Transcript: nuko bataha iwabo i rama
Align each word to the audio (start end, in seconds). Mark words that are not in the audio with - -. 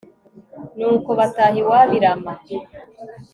nuko 0.77 1.09
bataha 1.19 1.53
iwabo 1.61 1.93
i 1.97 2.01
rama 2.03 2.33